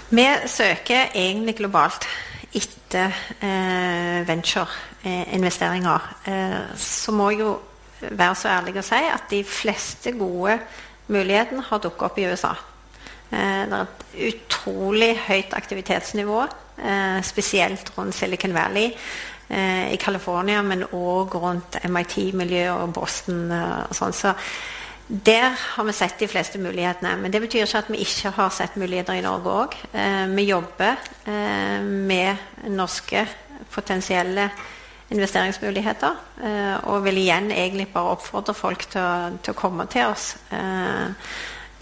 [0.09, 2.07] Vi søker egentlig globalt
[2.55, 3.11] etter
[3.43, 6.09] eh, ventureinvesteringer.
[6.25, 7.53] Eh, så må jeg jo
[8.07, 10.57] være så ærlig å si at de fleste gode
[11.11, 12.55] mulighetene har dukket opp i USA.
[13.31, 16.41] Eh, det er et utrolig høyt aktivitetsnivå,
[16.83, 18.93] eh, spesielt rundt Silicon Valley.
[19.51, 23.51] i California, men òg rundt MIT-miljøet og Boston.
[23.51, 24.13] og sånn.
[24.13, 24.33] Så
[25.11, 27.17] der har vi sett de fleste mulighetene.
[27.19, 29.75] Men det betyr ikke at vi ikke har sett muligheter i Norge òg.
[29.91, 30.95] Eh, vi jobber
[31.27, 33.25] eh, med norske
[33.73, 34.47] potensielle
[35.11, 36.15] investeringsmuligheter.
[36.43, 40.31] Eh, og vil igjen egentlig bare oppfordre folk til, til å komme til oss.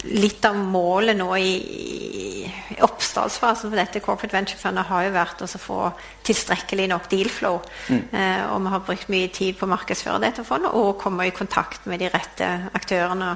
[0.08, 5.48] Litt av målet nå i, i oppstartsfasen for dette corporate venture-fundet har jo vært å
[5.50, 5.80] få
[6.26, 7.58] tilstrekkelig nok deal flow.
[7.90, 8.00] Mm.
[8.08, 11.34] Eh, og vi har brukt mye tid på å markedsføre dette fondet og komme i
[11.36, 13.34] kontakt med de rette aktørene.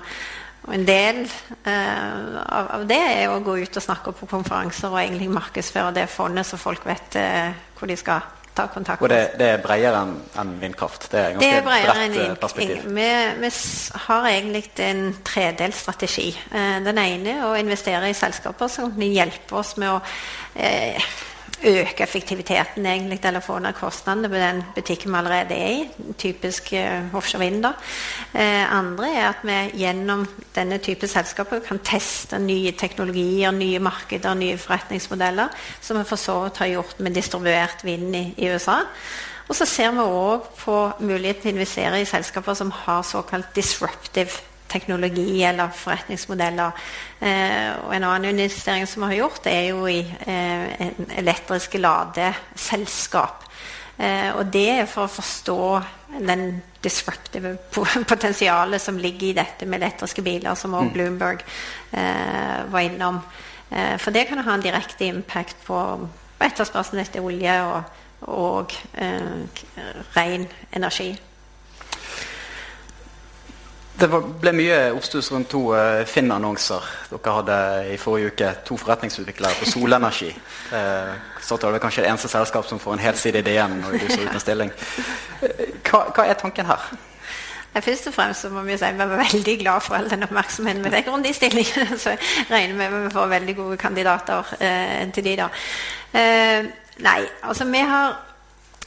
[0.65, 4.89] Og en del eh, av, av, det er å gå ut og snakke på konferanser
[4.89, 8.25] og egentlig markedsføre det fondet, så folk vet eh, hvor de skal
[8.55, 11.09] ta kontakt Og det, det er bredere enn en vindkraft?
[11.13, 12.87] Det er ganske det er bredt enn eh, perspektiv?
[12.87, 13.11] Vi,
[13.43, 13.53] vi,
[14.07, 16.31] har egentlig en tredelt strategi.
[16.51, 20.01] Eh, den ene er å investere i selskaper som kan hjelpe oss med å
[20.55, 21.13] eh,
[21.65, 26.13] øke effektiviteten egentlig, eller få ned kostnadene på den butikken vi allerede er i.
[26.19, 27.65] Typisk uh, offshore vind.
[27.65, 34.35] Uh, andre er at vi gjennom denne type selskaper kan teste nye teknologier, nye markeder,
[34.35, 38.81] nye forretningsmodeller, som vi for så vidt har gjort med distribuert vind i, i USA.
[39.49, 43.53] Og så ser vi òg på muligheten til å investere i selskaper som har såkalt
[43.57, 46.85] disruptive teknologi eller forretningsmodeller.
[47.21, 53.45] Eh, og en annen investering som vi har gjort, er jo i eh, elektriske ladeselskap.
[53.97, 55.59] Eh, og det er for å forstå
[56.19, 57.57] den disruptive
[58.13, 60.95] potensialet som ligger i dette med elektriske biler, som også mm.
[60.95, 61.45] Bloomberg
[61.93, 63.21] eh, var innom.
[63.71, 65.79] Eh, for det kan ha en direkte impact på,
[66.39, 67.95] på etterspørselen etter olje og,
[68.35, 69.63] og eh,
[70.17, 71.13] ren energi.
[73.95, 77.59] Det ble mye oppstuss rundt to uh, Finn-annonser dere hadde
[77.95, 78.49] i forrige uke.
[78.67, 80.35] To forretningsutviklere på solenergi.
[80.75, 81.13] Uh,
[81.45, 84.33] Statoil er kanskje det eneste selskap som får en helside i DN når de ut
[84.33, 84.71] en stilling.
[85.85, 86.87] Hva, hva, er tanken her?
[87.77, 90.83] Først og fremst så må vi si vi er veldig glad for all den oppmerksomheten
[90.83, 91.99] vi fikk rundt de stillingene.
[92.03, 95.51] Så jeg regner med at vi får veldig gode kandidater uh, til de da.
[97.05, 98.17] nei, altså vi har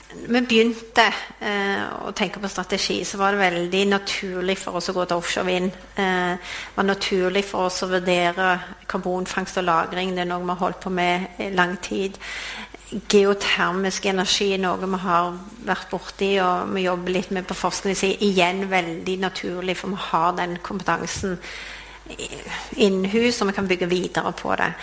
[0.08, 1.04] vi begynte
[1.44, 5.20] eh, å tenke på strategi, så var det veldig naturlig for oss å gå til
[5.20, 5.68] offshore vind.
[6.00, 8.54] Eh, det var naturlig for oss å vurdere
[8.88, 10.16] karbonfangst og -lagring.
[10.16, 12.18] Det er noe vi har holdt på med i lang tid.
[13.12, 15.34] Geotermisk energi er noe vi har
[15.66, 18.22] vært borti og vi jobber litt med på forskningssiden.
[18.22, 21.38] Igjen veldig naturlig, for vi har den kompetansen
[22.78, 24.74] innenhus, og vi kan bygge videre på det.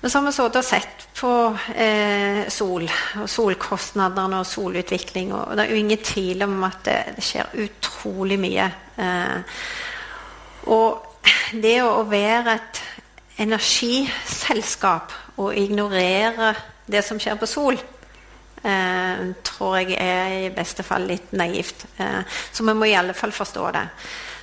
[0.00, 1.30] Men så har vi sittet og sett på
[1.76, 2.86] eh, sol,
[3.20, 5.34] og solkostnadene og solutvikling.
[5.36, 8.70] Og det er jo ingen tvil om at det, det skjer utrolig mye.
[8.96, 9.60] Eh,
[10.72, 12.82] og det å være et
[13.44, 16.54] energiselskap og ignorere
[16.90, 17.76] det som skjer på sol,
[18.64, 21.84] eh, tror jeg er i beste fall litt naivt.
[22.00, 22.20] Eh,
[22.52, 23.86] så vi må i alle fall forstå det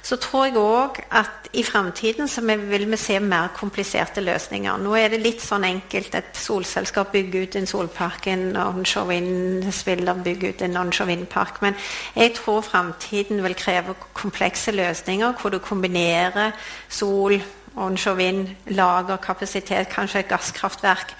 [0.07, 4.77] så tror jeg òg at i framtiden så vil vi se mer kompliserte løsninger.
[4.79, 6.15] Nå er det litt sånn enkelt.
[6.15, 11.59] Et solselskap bygger ut en solpark, en onshore vind-spiller bygger ut en onshore vindpark.
[11.65, 11.75] Men
[12.15, 16.55] jeg tror framtiden vil kreve komplekse løsninger hvor du kombinerer
[16.87, 17.35] sol,
[17.75, 21.17] onshore vind, lagerkapasitet, kanskje et gasskraftverk.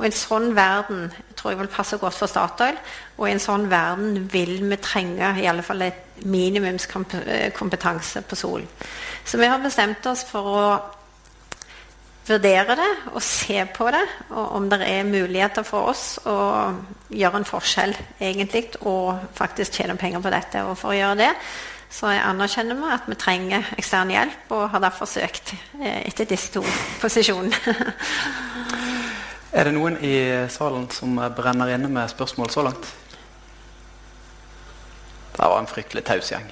[0.00, 2.78] Og en sånn verden tror jeg vil passe godt for Statoil.
[3.18, 8.64] Og i en sånn verden vil vi trenge i alle fall et minimumskompetanse på sol.
[9.24, 10.62] Så vi har bestemt oss for å
[12.30, 16.36] vurdere det og se på det, og om det er muligheter for oss å
[17.10, 20.64] gjøre en forskjell, egentlig, og faktisk tjene penger på dette.
[20.64, 21.32] Og for å gjøre det
[21.90, 26.52] så anerkjenner vi at vi trenger ekstern hjelp, og har derfor søkt eh, etter disse
[26.54, 26.62] to
[27.02, 27.74] posisjonene.
[29.50, 30.14] Er det noen i
[30.52, 32.86] salen som brenner inne med spørsmål så langt?
[35.34, 36.46] Det var en fryktelig taus gjeng.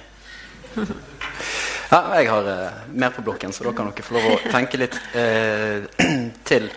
[1.89, 4.77] Ja, jeg har uh, mer på blokken, så da kan dere få lov å tenke
[4.77, 5.87] litt uh,
[6.49, 6.69] til.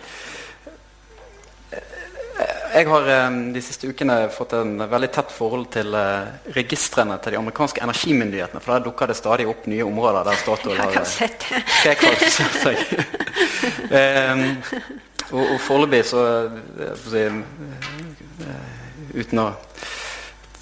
[2.73, 7.35] Jeg har um, de siste ukene fått en veldig tett forhold til uh, registrene til
[7.35, 8.63] de amerikanske energimyndighetene.
[8.63, 12.77] For der dukker det stadig opp nye områder der Statoil har prekvalifisert seg.
[15.33, 16.23] Og, og foreløpig så
[17.09, 17.25] si,
[19.13, 19.47] Uten å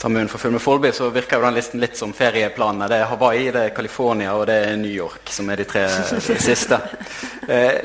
[0.01, 2.87] ta munnen for full, men foreløpig så virker jo den listen litt som ferieplanene.
[2.89, 5.85] Det er Hawaii, det er California og det er New York som er de tre
[6.47, 6.79] siste.
[7.51, 7.77] Eh,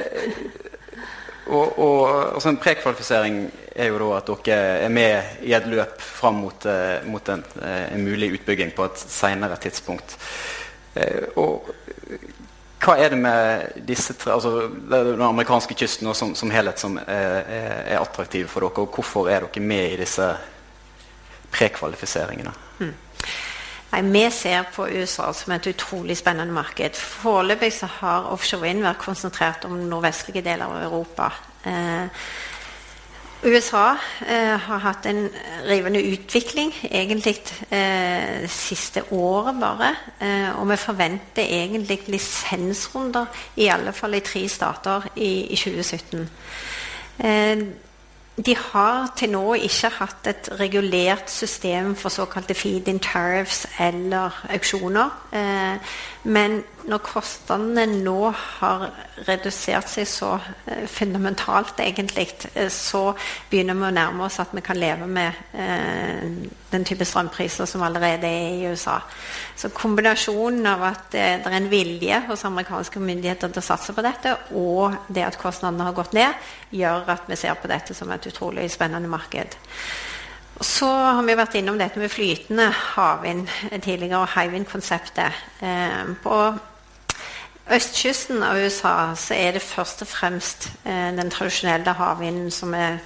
[1.47, 3.39] og, og altså En prekvalifisering
[3.77, 6.67] er jo da at dere er med i et løp fram mot,
[7.07, 10.17] mot en, en, mulig utbygging på et senere tidspunkt.
[10.97, 11.69] Eh, og
[12.83, 17.39] hva er det med disse tre, altså den amerikanske kysten som, som, helhet som er,
[17.49, 18.85] er, attraktiv for dere?
[18.85, 20.29] Og hvorfor er dere med i disse
[21.57, 22.53] prekvalifiseringene?
[22.79, 22.93] Mm.
[23.93, 26.99] Nei, Vi ser på USA som et utrolig spennende marked.
[27.01, 31.31] Foreløpig har offshore wind vært konsentrert om nordvestlige deler av Europa.
[31.65, 32.27] Eh,
[33.45, 33.97] USA
[34.27, 35.29] eh, har hatt en
[35.69, 37.37] rivende utvikling, egentlig
[37.71, 39.91] eh, siste året bare.
[40.21, 46.29] Eh, og vi forventer egentlig lisensrunder, i alle fall i tre stater, i, i 2017.
[47.25, 47.67] Eh,
[48.37, 55.15] de har til nå ikke hatt et regulert system for såkalte feed-in tariffs eller auksjoner.
[56.27, 58.85] Eh, men når kostnadene nå har
[59.27, 60.37] redusert seg så
[60.67, 63.11] eh, fundamentalt, egentlig, eh, så
[63.51, 67.83] begynner vi å nærme oss at vi kan leve med eh, den type strømpriser som
[67.87, 69.01] allerede er i USA.
[69.59, 73.95] Så kombinasjonen av at det, det er en vilje hos amerikanske myndigheter til å satse
[73.97, 77.97] på dette, og det at kostnadene har gått ned, gjør at vi ser på dette
[77.99, 79.59] som et utrolig spennende marked.
[80.61, 83.45] Så har vi vært innom dette med flytende havvind
[83.85, 85.43] tidligere, og Hywind-konseptet.
[85.61, 86.39] Eh, på
[87.77, 93.03] østkysten av USA så er det først og fremst eh, den tradisjonelle havvinden som er,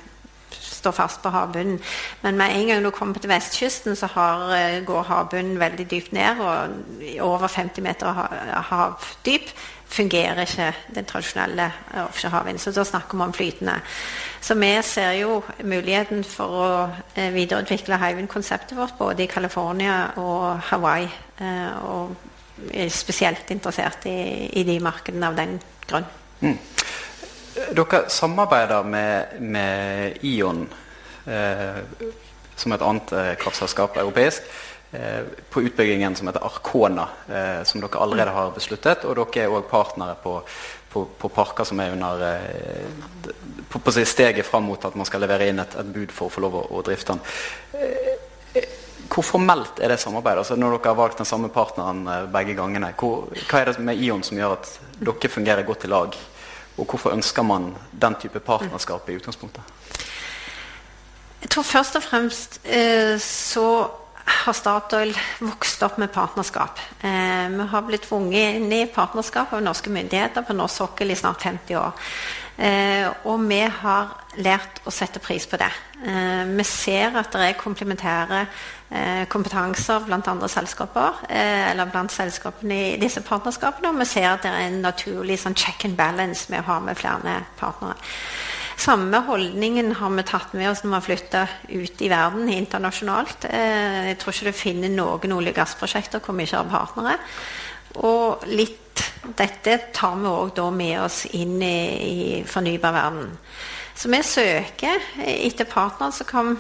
[0.55, 1.81] står fast på havbunnen.
[2.23, 6.13] Men med en gang du kommer til vestkysten, så har, eh, går havbunnen veldig dypt
[6.13, 6.39] ned.
[6.39, 8.15] Og over 50 meter
[8.71, 9.51] havdyp
[9.91, 12.61] fungerer ikke den tradisjonelle eh, offshore havvind.
[12.63, 13.77] Så da snakker vi om flytende.
[14.41, 16.71] Så vi ser jo muligheten for å
[17.15, 21.09] eh, videreutvikle Hywind-konseptet vårt både i California og Hawaii.
[21.41, 26.09] Eh, og er spesielt interessert i, i de markedene av den grunn.
[26.41, 26.59] Mm.
[27.77, 30.67] Dere samarbeider med, med Ion,
[31.27, 31.81] eh,
[32.57, 34.45] som et annet kraftselskap europeisk,
[35.51, 39.05] på utbyggingen som heter Arkona, eh, som dere allerede har besluttet.
[39.07, 40.41] Og dere er òg partnere på,
[40.91, 43.35] på, på, parker som er under eh,
[43.69, 46.35] på, på steget fram mot at man skal levere inn et, et bud for å
[46.35, 47.23] få lov å, å drifte den.
[47.79, 48.67] Eh,
[49.11, 50.45] hvor formelt er det samarbeidet?
[50.45, 53.87] Altså når dere har valgt den samme partneren eh, begge gangene, hvor, hva er det
[53.87, 56.19] med Ion som gjør at dere fungerer godt i lag?
[56.79, 59.79] Og hvorfor ønsker man den type partnerskap i utgangspunktet?
[61.41, 63.67] Jeg tror først og fremst eh, så
[64.31, 65.13] har Statoil
[65.43, 66.79] vokst opp med partnerskap.
[67.03, 71.19] Eh, vi har blitt tvunget inn i partnerskap av norske myndigheter på norsk sokkel i
[71.19, 71.93] snart 50 år.
[72.61, 75.71] Eh, og vi har lært å sette pris på det.
[76.05, 82.13] Eh, vi ser at det er komplementære eh, kompetanser blant andre selskaper, eh, eller blant
[82.13, 85.97] selskapene i disse partnerskapene, og vi ser at det er en naturlig sånn check and
[85.97, 87.97] balance med å ha med flere partnere.
[88.81, 93.45] Samme holdningen har vi tatt med oss når vi har flytta ut i verden internasjonalt.
[93.51, 97.19] Eh, jeg tror ikke du finner noen olje- og gassprosjekter hvor vi ikke har partnere.
[98.01, 99.05] Og litt
[99.37, 103.37] dette tar vi òg med oss inn i, i fornybarverdenen.
[103.93, 106.55] Så vi søker etter partnere som kan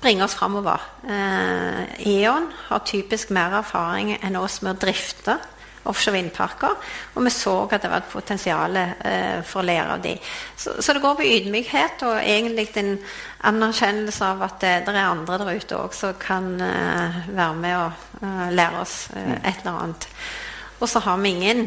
[0.00, 0.86] bringe oss framover.
[1.02, 1.82] Eh,
[2.14, 5.40] E.ON har typisk mer erfaring enn oss med å drifte
[5.90, 6.76] offshore vindparker.
[7.14, 10.14] Og vi så at det var et potensial eh, for å lære av de.
[10.56, 12.94] Så, så, det går på ydmykhet og egentlig en
[13.50, 17.76] anerkjennelse av at det, det er andre der ute òg som kan eh, være med
[17.78, 20.08] og eh, lære oss eh, et eller annet.
[20.80, 21.66] Og så har vi ingen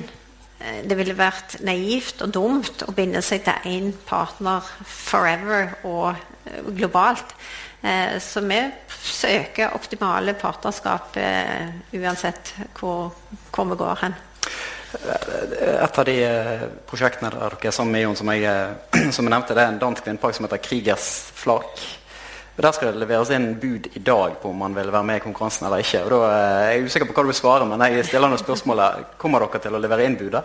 [0.60, 6.14] eh, Det ville vært naivt og dumt å binde seg til én partner forever og
[6.14, 7.36] eh, globalt.
[7.84, 8.60] Eh, så vi
[9.04, 11.18] søker optimale partnerskap
[11.92, 13.12] uansett hvor,
[13.52, 14.16] hvor vi går hen.
[14.94, 16.16] Et av de
[16.88, 18.54] prosjektene der dere er sammen med Jon, som jeg,
[19.16, 21.84] som jeg nevnte, det er en dansk vindpark som heter Krigers Flak.
[22.56, 25.24] Der skal det leveres inn bud i dag på om man vil være med i
[25.24, 26.04] konkurransen eller ikke.
[26.06, 28.42] Og da eh, er jeg usikker på hva du vil svare, men jeg stiller noen
[28.42, 28.84] spørsmål.
[29.18, 30.38] Kommer dere til å levere inn bud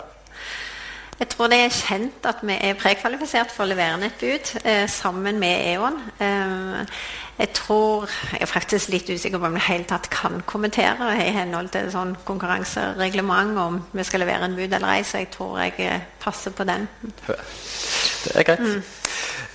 [1.18, 4.68] Jeg tror det er kjent at vi er prekvalifisert for å levere nettbud et bud
[4.70, 5.96] eh, sammen med E.ON.
[6.22, 7.00] Eh,
[7.38, 11.72] jeg tror Jeg er faktisk litt usikker på om jeg tatt kan kommentere i henhold
[11.74, 15.74] til sånn konkurransereglement om vi skal levere en bud eller ei, så jeg tror jeg
[15.78, 16.86] eh, passer på den.
[17.26, 18.62] Det er greit.
[18.62, 18.82] Mm.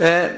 [0.03, 0.29] Eh,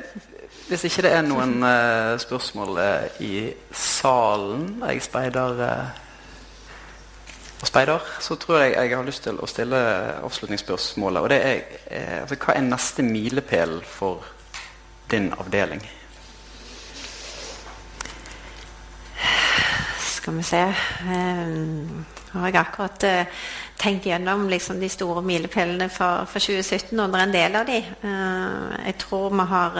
[0.69, 5.61] hvis ikke det er noen uh, spørsmål uh, i salen Jeg speider
[7.61, 9.81] og speider, så tror jeg jeg har lyst til å stille
[10.25, 11.21] avslutningsspørsmålet.
[11.21, 11.61] Og det er
[12.21, 14.25] altså, hva er neste milepæl for
[15.11, 15.83] din avdeling?
[20.15, 23.03] Skal vi se um, Har jeg akkurat
[23.79, 27.69] tenkt gjennom liksom, de store milepælene for, for, 2017, og det er en del av
[27.69, 27.77] de.
[28.85, 29.79] jeg tror vi har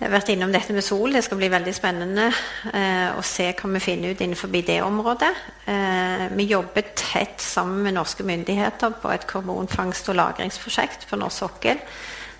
[0.00, 1.12] jeg har vært innom dette med sol.
[1.12, 2.30] Det skal bli veldig spennende
[2.72, 5.28] eh, å se hva vi finner ut innenfor det området.
[5.68, 11.44] Eh, vi jobber tett sammen med norske myndigheter på et karbonfangst- og lagringsprosjekt på norsk
[11.44, 11.84] sokkel.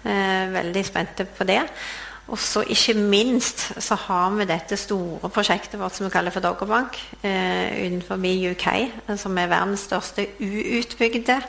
[0.09, 1.61] Eh, veldig spente på det.
[2.31, 6.45] Og så ikke minst så har vi dette store prosjektet vårt som vi kaller for
[6.45, 11.41] Doggerbank eh, utenfor UK, eh, som er verdens største uutbygde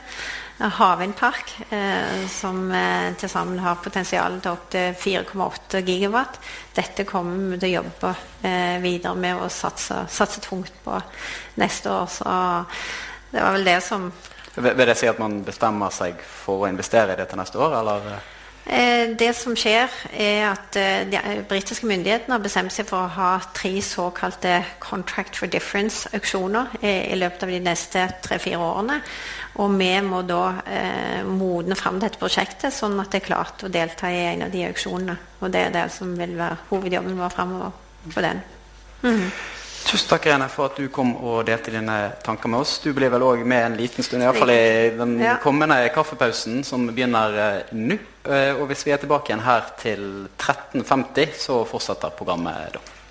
[0.58, 1.54] havvindpark.
[1.70, 6.38] Eh, som eh, til sammen har potensial til opptil 4,8 gigawatt.
[6.76, 8.12] Dette kommer vi til å jobbe
[8.42, 10.98] eh, videre med og satse, satse tungt på
[11.62, 12.06] neste år.
[12.10, 12.36] Så
[13.32, 14.12] det var vel det som
[14.52, 17.78] Vil det si at man bestemmer seg for å investere i det til neste år,
[17.80, 18.16] eller?
[18.64, 23.08] Eh, det som skjer, er at eh, de eh, britiske myndighetene har bestemt seg for
[23.08, 29.00] å ha tre såkalte Contract for Difference-auksjoner i løpet av de neste tre-fire årene.
[29.60, 33.72] Og vi må da eh, modne fram dette prosjektet, sånn at det er klart å
[33.72, 35.18] delta i en av de auksjonene.
[35.42, 37.74] Og det er det som vil være hovedjobben vår framover
[38.14, 38.46] på den.
[39.02, 39.26] Mm.
[39.82, 42.78] Tusen takk Irene, for at du kom og delte dine tanker med oss.
[42.78, 47.34] Du blir vel òg med en liten stund, iallfall i den kommende kaffepausen som begynner
[47.34, 47.98] uh, nå.
[48.22, 50.02] Uh, og hvis vi er tilbake igjen her til
[50.38, 53.01] 13.50, så fortsetter programmet da.